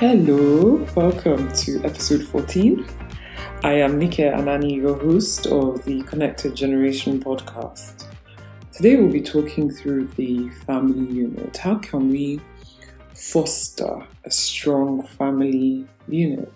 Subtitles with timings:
[0.00, 2.86] Hello, welcome to episode 14.
[3.64, 8.06] I am Nike Anani, your host of the Connected Generation podcast.
[8.72, 11.56] Today we'll be talking through the family unit.
[11.56, 12.40] How can we
[13.12, 16.52] foster a strong family unit?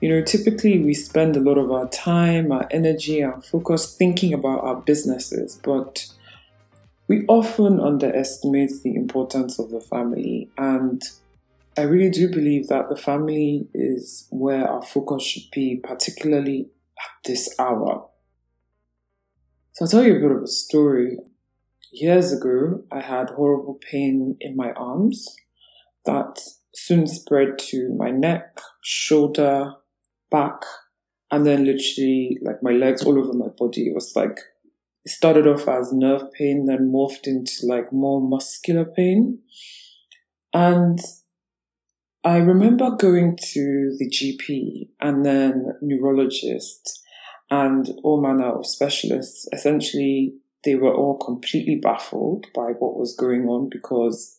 [0.00, 4.32] You know, typically we spend a lot of our time, our energy, our focus thinking
[4.32, 6.06] about our businesses, but
[7.08, 10.48] we often underestimate the importance of the family.
[10.56, 11.02] And
[11.76, 17.24] I really do believe that the family is where our focus should be, particularly at
[17.24, 18.08] this hour.
[19.72, 21.18] So I'll tell you a bit of a story.
[21.92, 25.26] Years ago, I had horrible pain in my arms
[26.04, 26.40] that
[26.74, 29.74] soon spread to my neck, shoulder,
[30.30, 30.62] back,
[31.30, 33.88] and then literally like my legs all over my body.
[33.88, 34.38] It was like
[35.04, 39.40] it started off as nerve pain, then morphed into like more muscular pain.
[40.52, 40.98] And
[42.22, 47.00] I remember going to the GP and then neurologist
[47.50, 49.48] and all manner of specialists.
[49.52, 54.38] Essentially, they were all completely baffled by what was going on because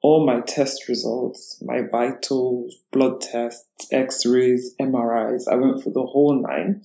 [0.00, 6.40] all my test results, my vitals, blood tests, x-rays, MRIs, I went for the whole
[6.40, 6.82] nine,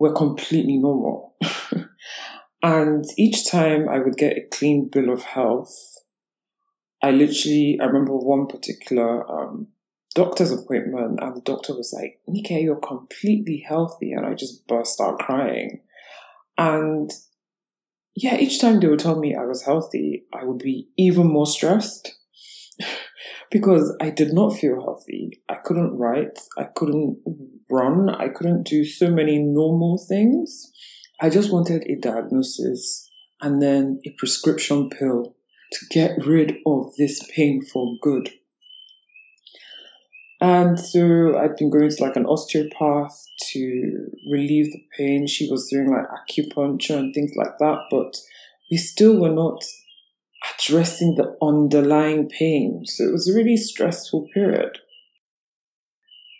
[0.00, 1.36] were completely normal.
[2.62, 5.93] and each time I would get a clean bill of health,
[7.04, 9.68] I literally, I remember one particular um,
[10.14, 14.12] doctor's appointment and the doctor was like, Nike, you're completely healthy.
[14.12, 15.82] And I just burst out crying.
[16.56, 17.12] And
[18.16, 21.46] yeah, each time they would tell me I was healthy, I would be even more
[21.46, 22.14] stressed
[23.50, 25.42] because I did not feel healthy.
[25.46, 27.18] I couldn't write, I couldn't
[27.70, 30.72] run, I couldn't do so many normal things.
[31.20, 33.10] I just wanted a diagnosis
[33.42, 35.36] and then a prescription pill
[35.72, 38.30] to get rid of this pain for good.
[40.40, 45.26] And so I'd been going to like an osteopath to relieve the pain.
[45.26, 48.16] She was doing like acupuncture and things like that, but
[48.70, 49.64] we still were not
[50.52, 52.82] addressing the underlying pain.
[52.84, 54.78] So it was a really stressful period.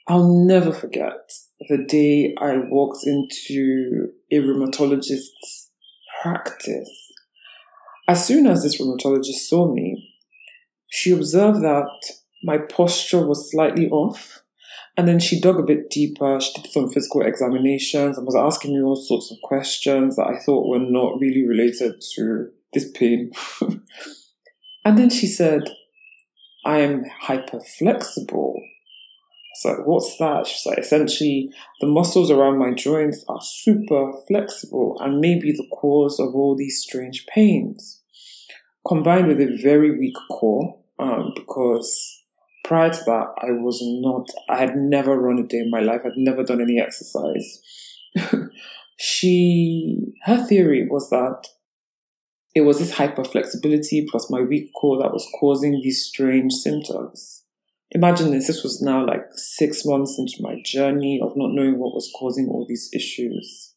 [0.07, 1.33] I'll never forget
[1.69, 5.71] the day I walked into a rheumatologist's
[6.23, 7.04] practice.
[8.07, 10.15] As soon as this rheumatologist saw me,
[10.89, 11.89] she observed that
[12.43, 14.43] my posture was slightly off.
[14.97, 16.41] And then she dug a bit deeper.
[16.41, 20.39] She did some physical examinations and was asking me all sorts of questions that I
[20.39, 23.33] thought were not really related to this pain.
[24.85, 25.63] and then she said,
[26.65, 27.61] I am hyper
[29.55, 30.47] So what's that?
[30.47, 31.51] She's like, essentially,
[31.81, 36.57] the muscles around my joints are super flexible and may be the cause of all
[36.57, 38.03] these strange pains,
[38.87, 42.23] combined with a very weak core, um, because
[42.65, 46.01] prior to that, I was not, I had never run a day in my life.
[46.05, 47.61] I'd never done any exercise.
[48.97, 51.47] she, her theory was that
[52.55, 57.44] it was this hyper flexibility plus my weak core that was causing these strange symptoms.
[57.95, 61.95] Imagine this, this was now like six months into my journey of not knowing what
[61.95, 63.73] was causing all these issues.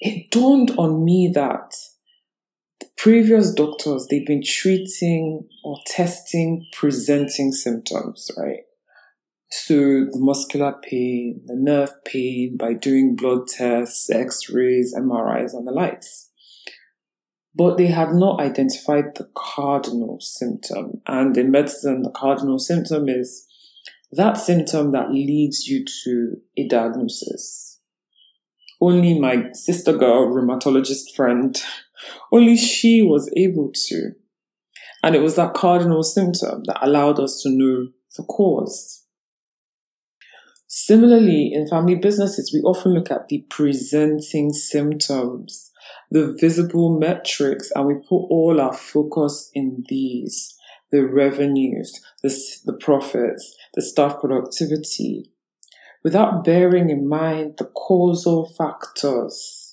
[0.00, 1.74] It dawned on me that
[2.80, 8.64] the previous doctors, they've been treating or testing presenting symptoms, right?
[9.50, 15.72] So the muscular pain, the nerve pain by doing blood tests, x-rays, MRIs and the
[15.72, 16.30] likes.
[17.56, 21.00] But they had not identified the cardinal symptom.
[21.06, 23.46] And in medicine, the cardinal symptom is
[24.12, 27.80] that symptom that leads you to a diagnosis.
[28.80, 31.60] Only my sister girl, rheumatologist friend,
[32.32, 34.12] only she was able to.
[35.02, 39.03] And it was that cardinal symptom that allowed us to know the cause.
[40.76, 45.70] Similarly, in family businesses, we often look at the presenting symptoms,
[46.10, 50.52] the visible metrics, and we put all our focus in these
[50.90, 52.28] the revenues, the,
[52.64, 55.30] the profits, the staff productivity,
[56.02, 59.64] without bearing in mind the causal factors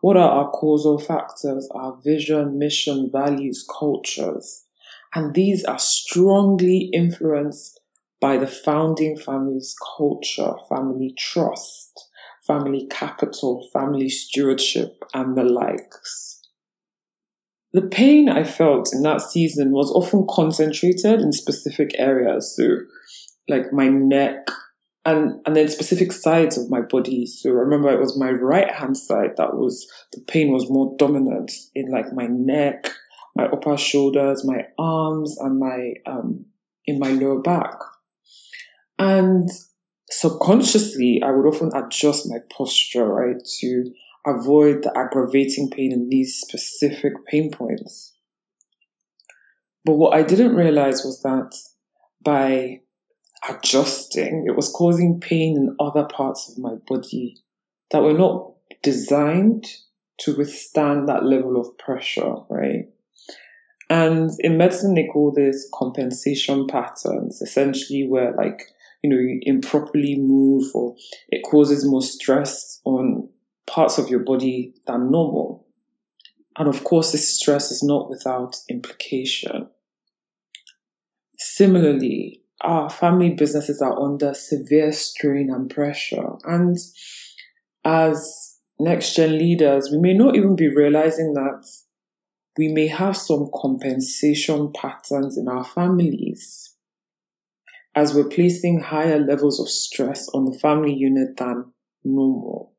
[0.00, 1.68] what are our causal factors?
[1.72, 4.64] Our vision, mission, values, cultures.
[5.14, 7.77] And these are strongly influenced
[8.20, 12.08] by the founding family's culture, family trust,
[12.46, 16.40] family capital, family stewardship, and the likes.
[17.72, 22.56] The pain I felt in that season was often concentrated in specific areas.
[22.56, 22.78] So,
[23.46, 24.48] like my neck,
[25.04, 27.26] and and then specific sides of my body.
[27.26, 30.94] So I remember it was my right hand side that was the pain was more
[30.98, 32.90] dominant in like my neck,
[33.36, 36.46] my upper shoulders, my arms, and my um
[36.86, 37.74] in my lower back.
[38.98, 39.48] And
[40.10, 43.92] subconsciously, I would often adjust my posture, right, to
[44.26, 48.14] avoid the aggravating pain in these specific pain points.
[49.84, 51.54] But what I didn't realize was that
[52.22, 52.80] by
[53.48, 57.36] adjusting, it was causing pain in other parts of my body
[57.90, 58.52] that were not
[58.82, 59.66] designed
[60.18, 62.88] to withstand that level of pressure, right?
[63.88, 68.60] And in medicine, they call this compensation patterns, essentially where like,
[69.02, 70.96] you know, you improperly move or
[71.28, 73.28] it causes more stress on
[73.66, 75.66] parts of your body than normal.
[76.56, 79.68] And of course, this stress is not without implication.
[81.38, 86.32] Similarly, our family businesses are under severe strain and pressure.
[86.44, 86.76] And
[87.84, 91.64] as next gen leaders, we may not even be realizing that
[92.56, 96.67] we may have some compensation patterns in our families
[97.98, 101.72] as we're placing higher levels of stress on the family unit than
[102.04, 102.72] normal.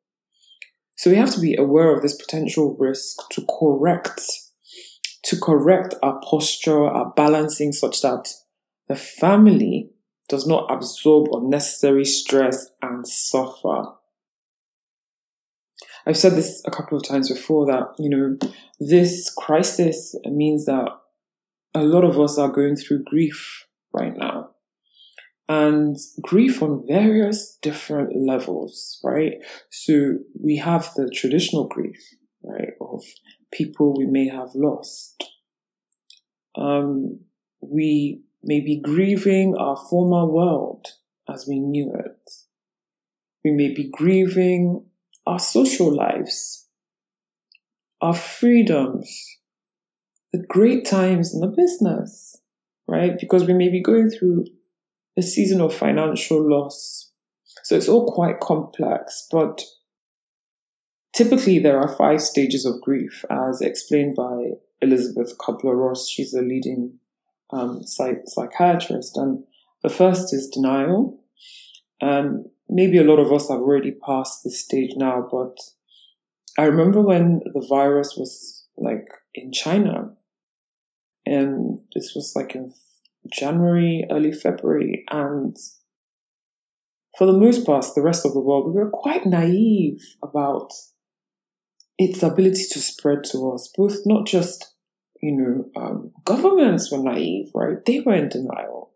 [0.96, 4.22] So we have to be aware of this potential risk to correct
[5.24, 8.34] to correct our posture, our balancing such that
[8.88, 9.92] the family
[10.30, 13.84] does not absorb unnecessary stress and suffer.
[16.08, 18.38] I've said this a couple of times before that, you know,
[18.80, 20.88] this crisis means that
[21.74, 24.52] a lot of us are going through grief right now.
[25.50, 29.34] And grief on various different levels, right?
[29.72, 31.98] So we have the traditional grief,
[32.44, 33.02] right, of
[33.52, 35.24] people we may have lost.
[36.56, 37.22] Um,
[37.62, 40.86] we may be grieving our former world
[41.28, 42.32] as we knew it.
[43.44, 44.86] We may be grieving
[45.26, 46.68] our social lives,
[48.02, 49.38] our freedoms,
[50.32, 52.36] the great times in the business,
[52.88, 53.18] right?
[53.20, 54.46] Because we may be going through
[55.20, 57.12] a season of financial loss.
[57.64, 59.62] So it's all quite complex, but
[61.14, 64.52] typically there are five stages of grief as explained by
[64.82, 66.10] Elisabeth Kubler-Ross.
[66.10, 67.00] She's a leading
[67.52, 69.18] um, psych- psychiatrist.
[69.18, 69.44] And
[69.84, 71.20] the first is denial.
[72.02, 75.58] And maybe a lot of us have already passed this stage now, but
[76.58, 80.14] I remember when the virus was like in China,
[81.26, 82.74] and this was like in
[83.32, 85.56] January, early February, and
[87.18, 90.72] for the most part, the rest of the world, we were quite naive about
[91.98, 94.74] its ability to spread to us, both not just
[95.22, 97.84] you know, um, governments were naive, right?
[97.86, 98.92] They were in denial.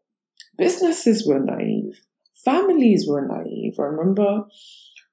[0.57, 2.01] Businesses were naive.
[2.45, 3.75] Families were naive.
[3.79, 4.45] I remember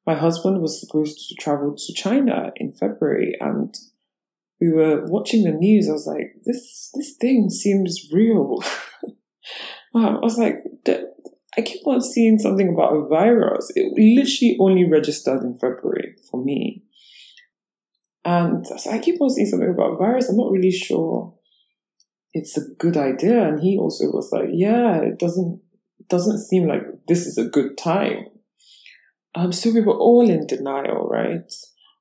[0.07, 3.75] my husband was supposed to travel to China in February and
[4.61, 5.89] we were watching the news.
[5.89, 8.63] I was like, this, this thing seems real.
[9.95, 10.57] I was like,
[11.59, 13.73] I keep on seeing something about a virus.
[13.75, 16.85] It literally only registered in February for me.
[18.25, 20.29] And so I keep on seeing something about virus.
[20.29, 21.35] I'm not really sure
[22.33, 23.49] it's a good idea.
[23.49, 25.61] And he also was like, yeah, it doesn't,
[26.09, 28.27] doesn't seem like this is a good time.
[29.35, 31.53] Um, so we were all in denial, right?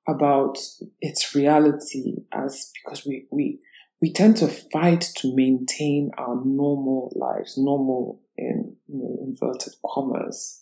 [0.07, 0.57] About
[0.99, 3.59] its reality as because we, we,
[4.01, 10.61] we tend to fight to maintain our normal lives, normal in, you know, inverted commas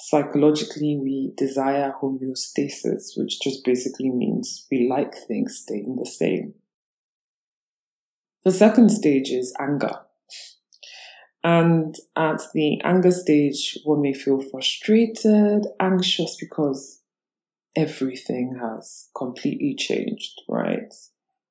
[0.00, 6.54] psychologically we desire homeostasis, which just basically means we like things staying the same.
[8.44, 10.00] The second stage is anger.
[11.44, 17.02] And at the anger stage, one may feel frustrated, anxious because
[17.76, 20.92] everything has completely changed, right?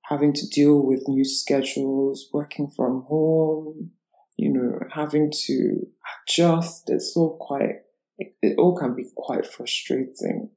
[0.09, 3.91] Having to deal with new schedules, working from home,
[4.37, 5.87] you know, having to
[6.27, 6.89] adjust.
[6.89, 7.83] It's all quite
[8.19, 10.49] it, it all can be quite frustrating.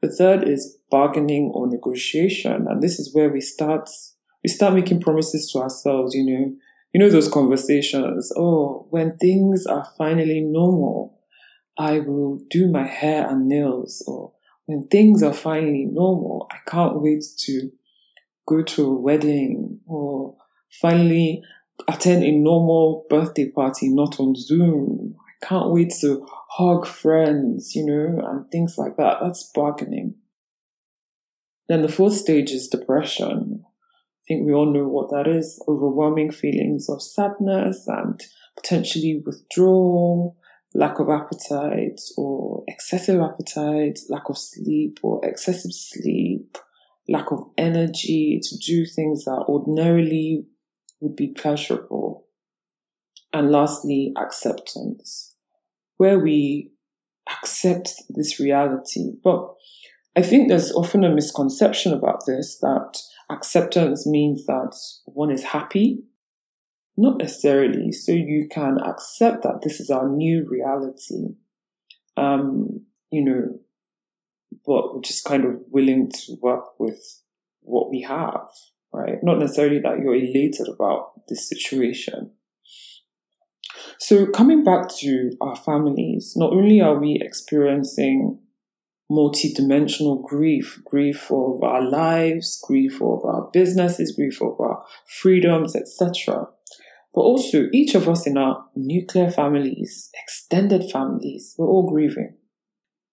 [0.00, 2.66] The third is bargaining or negotiation.
[2.68, 3.88] And this is where we start,
[4.44, 6.54] we start making promises to ourselves, you know,
[6.92, 8.30] you know, those conversations.
[8.36, 11.18] Oh, when things are finally normal,
[11.78, 14.04] I will do my hair and nails.
[14.06, 14.32] Or
[14.66, 17.70] when things are finally normal, I can't wait to
[18.46, 20.36] go to a wedding or
[20.80, 21.42] finally
[21.88, 25.16] attend a normal birthday party, not on Zoom.
[25.18, 29.18] I can't wait to hug friends, you know, and things like that.
[29.22, 30.14] That's bargaining.
[31.68, 33.64] Then the fourth stage is depression.
[33.64, 38.20] I think we all know what that is overwhelming feelings of sadness and
[38.56, 40.36] potentially withdrawal,
[40.74, 46.31] lack of appetite or excessive appetite, lack of sleep or excessive sleep,
[47.12, 50.46] lack of energy to do things that ordinarily
[51.00, 52.26] would be pleasurable.
[53.32, 55.34] And lastly, acceptance,
[55.96, 56.72] where we
[57.30, 59.12] accept this reality.
[59.22, 59.54] But
[60.16, 62.98] I think there's often a misconception about this that
[63.30, 64.76] acceptance means that
[65.06, 66.04] one is happy.
[66.96, 67.90] Not necessarily.
[67.92, 71.36] So you can accept that this is our new reality.
[72.18, 73.58] Um, you know,
[74.64, 77.22] but we're just kind of willing to work with
[77.60, 78.48] what we have,
[78.92, 79.18] right?
[79.22, 82.32] Not necessarily that you're elated about this situation.
[83.98, 88.40] So coming back to our families, not only are we experiencing
[89.08, 96.48] multi-dimensional grief, grief of our lives, grief of our businesses, grief of our freedoms, etc.
[97.14, 102.36] But also each of us in our nuclear families, extended families, we're all grieving.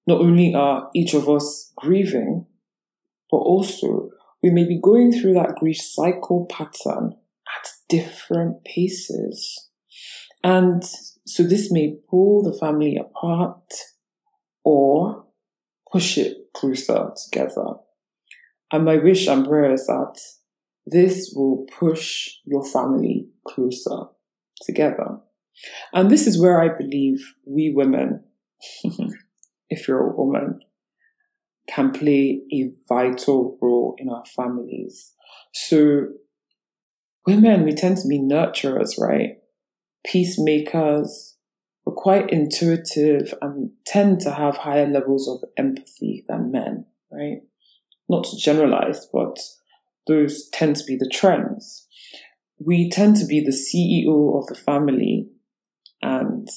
[0.10, 2.48] Not only are each of us grieving,
[3.30, 4.10] but also
[4.42, 7.13] we may be going through that grief cycle pattern
[7.56, 9.70] at different paces.
[10.44, 10.82] And
[11.28, 13.72] so this may pull the family apart
[14.63, 15.28] or
[15.92, 17.75] push it closer together.
[18.72, 20.20] And my wish and prayer is that
[20.88, 24.06] this will push your family closer
[24.66, 25.20] together.
[25.94, 28.24] And this is where I believe we women,
[29.70, 30.60] if you're a woman,
[31.68, 35.14] can play a vital role in our families.
[35.54, 36.08] So,
[37.26, 39.38] women, we tend to be nurturers, right?
[40.06, 41.36] Peacemakers.
[41.86, 47.42] We're quite intuitive and tend to have higher levels of empathy than men, right?
[48.08, 49.40] Not to generalize, but
[50.08, 51.88] those tend to be the trends.
[52.60, 55.30] We tend to be the CEO of the family
[56.02, 56.48] and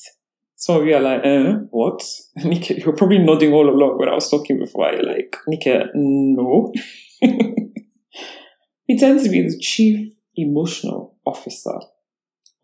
[0.69, 2.03] of you are like, eh, what?
[2.37, 4.93] Nika, you're probably nodding all along when I was talking before.
[4.93, 6.73] You're like, Nika, no.
[7.21, 11.79] he tends to be the chief emotional officer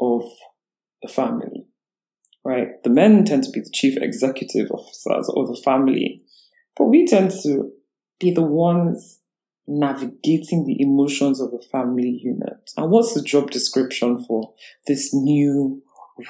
[0.00, 0.22] of
[1.02, 1.66] the family,
[2.44, 2.82] right?
[2.84, 6.22] The men tend to be the chief executive officers of the family,
[6.76, 7.72] but we tend to
[8.20, 9.20] be the ones
[9.66, 12.70] navigating the emotions of the family unit.
[12.76, 14.54] And what's the job description for
[14.86, 15.82] this new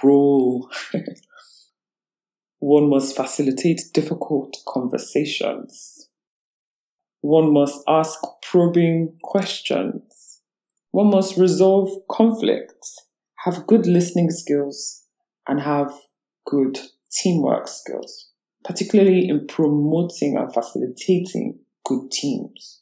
[0.02, 0.70] role?
[2.60, 6.08] One must facilitate difficult conversations.
[7.20, 10.40] One must ask probing questions.
[10.90, 13.06] One must resolve conflicts,
[13.44, 15.04] have good listening skills,
[15.46, 15.92] and have
[16.46, 16.78] good
[17.12, 18.30] teamwork skills,
[18.64, 22.80] particularly in promoting and facilitating good teams.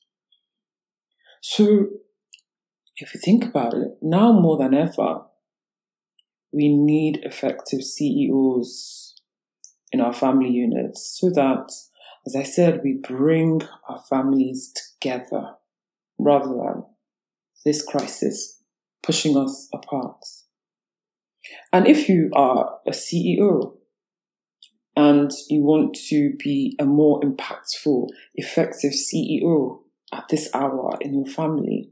[1.42, 1.88] So,
[2.96, 5.22] if you think about it, now more than ever,
[6.50, 9.05] we need effective CEOs
[9.92, 11.70] in our family units so that,
[12.26, 15.54] as I said, we bring our families together
[16.18, 16.84] rather than
[17.64, 18.62] this crisis
[19.02, 20.24] pushing us apart.
[21.72, 23.76] And if you are a CEO
[24.96, 31.26] and you want to be a more impactful, effective CEO at this hour in your
[31.26, 31.90] family,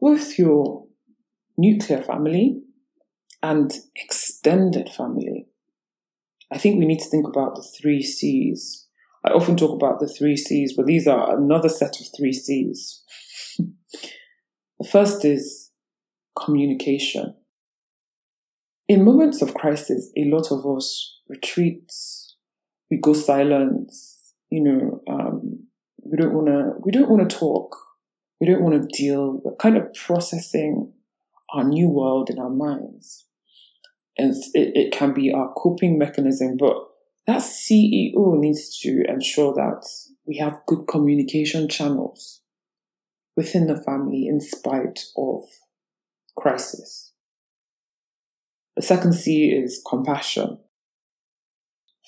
[0.00, 0.86] with your
[1.56, 2.62] nuclear family
[3.42, 5.46] and extended family,
[6.52, 8.86] I think we need to think about the three C's.
[9.24, 13.02] I often talk about the three C's, but these are another set of three C's.
[13.58, 15.70] the first is
[16.36, 17.36] communication.
[18.88, 21.92] In moments of crisis, a lot of us retreat,
[22.90, 23.92] we go silent,
[24.50, 25.66] you know, um,
[26.02, 27.76] we don't want to, we don't want to talk,
[28.40, 30.92] we don't want to deal, we're kind of processing
[31.52, 33.26] our new world in our minds
[34.18, 36.76] and it, it can be our coping mechanism, but
[37.26, 39.86] that CEO needs to ensure that
[40.26, 42.42] we have good communication channels
[43.36, 45.42] within the family in spite of
[46.36, 47.12] crisis.
[48.76, 50.58] The second C is compassion.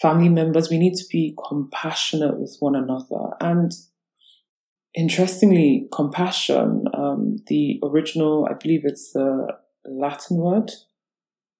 [0.00, 3.30] Family members, we need to be compassionate with one another.
[3.40, 3.72] And
[4.94, 9.48] interestingly, compassion, um, the original, I believe it's the
[9.84, 10.72] Latin word,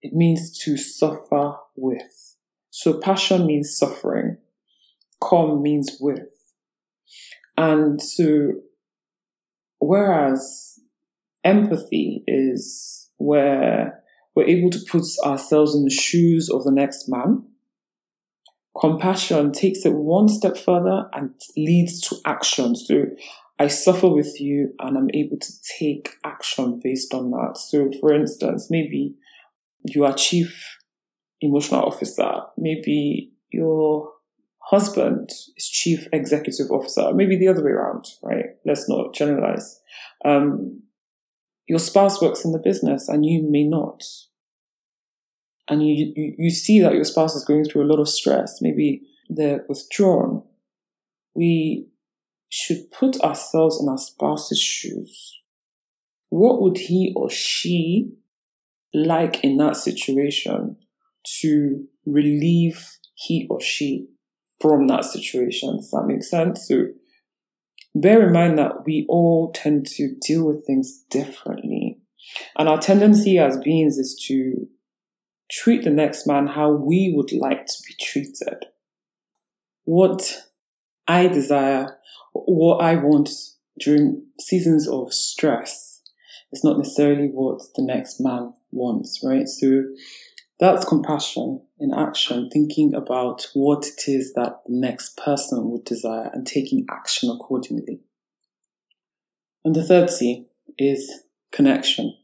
[0.03, 2.37] it means to suffer with.
[2.71, 4.39] So passion means suffering.
[5.21, 6.27] Com means with.
[7.57, 8.53] And so,
[9.79, 10.81] whereas
[11.45, 14.03] empathy is where
[14.35, 17.45] we're able to put ourselves in the shoes of the next man,
[18.81, 22.75] compassion takes it one step further and leads to action.
[22.75, 23.05] So,
[23.59, 27.59] I suffer with you and I'm able to take action based on that.
[27.59, 29.15] So, for instance, maybe
[29.85, 30.79] you are chief
[31.41, 32.43] emotional officer.
[32.57, 34.11] Maybe your
[34.59, 37.13] husband is chief executive officer.
[37.13, 38.47] Maybe the other way around, right?
[38.65, 39.81] Let's not generalize.
[40.25, 40.83] Um,
[41.69, 44.03] your spouse works in the business and you may not.
[45.69, 48.61] and you, you, you see that your spouse is going through a lot of stress,
[48.61, 50.43] maybe they're withdrawn,
[51.35, 51.87] we
[52.49, 55.41] should put ourselves in our spouse's shoes.
[56.29, 58.13] What would he or she
[58.95, 60.77] like in that situation
[61.41, 64.09] to relieve he or she
[64.61, 65.77] from that situation?
[65.77, 66.69] Does that make sense?
[66.69, 66.87] So
[67.95, 71.99] bear in mind that we all tend to deal with things differently.
[72.57, 74.69] And our tendency as beings is to
[75.51, 78.67] treat the next man how we would like to be treated.
[79.85, 80.45] What
[81.07, 81.99] I desire,
[82.33, 83.29] what I want
[83.79, 85.92] during seasons of stress
[86.53, 89.49] is not necessarily what the next man wants, right?
[89.49, 89.85] So
[90.61, 96.31] that's compassion in action, thinking about what it is that the next person would desire
[96.33, 98.01] and taking action accordingly.
[99.65, 100.47] And the third C
[100.79, 102.17] is connection.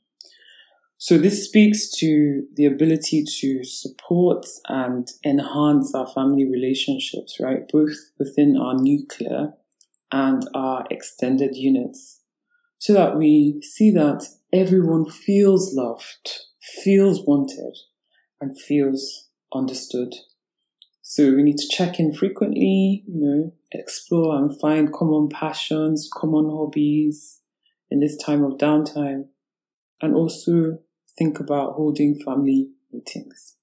[1.01, 7.69] So this speaks to the ability to support and enhance our family relationships, right?
[7.73, 9.53] Both within our nuclear
[10.11, 12.18] and our extended units
[12.79, 16.31] so that we see that everyone feels loved,
[16.83, 17.77] feels wanted,
[18.41, 20.15] and feels understood.
[21.03, 26.51] So we need to check in frequently, you know, explore and find common passions, common
[26.51, 27.41] hobbies
[27.91, 29.29] in this time of downtime,
[30.01, 30.79] and also
[31.19, 33.57] think about holding family meetings.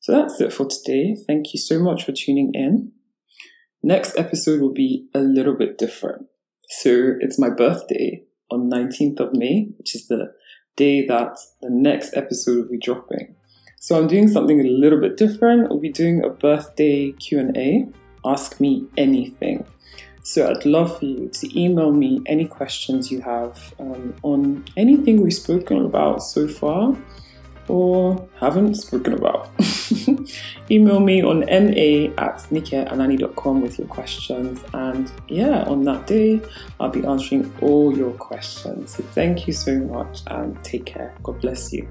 [0.00, 1.16] So that's it for today.
[1.26, 2.92] Thank you so much for tuning in.
[3.82, 6.26] Next episode will be a little bit different.
[6.72, 10.32] So it's my birthday on 19th of May, which is the
[10.74, 13.34] day that the next episode will be dropping.
[13.78, 15.70] So I'm doing something a little bit different.
[15.70, 17.88] I'll be doing a birthday Q&A,
[18.24, 19.66] ask me anything.
[20.22, 25.20] So I'd love for you to email me any questions you have um, on anything
[25.20, 26.96] we've spoken about so far
[27.72, 29.48] or haven't spoken about.
[30.70, 34.60] email me on ma at nikeanani.com with your questions.
[34.74, 36.42] And yeah, on that day,
[36.78, 38.94] I'll be answering all your questions.
[38.96, 41.14] So thank you so much and take care.
[41.22, 41.88] God bless you.